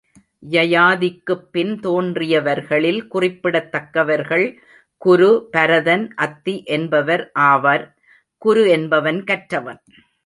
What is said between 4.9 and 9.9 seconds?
குரு, பரதன், அத்தி என்பவர் ஆவர். குரு என்பவன் கற்றவன்.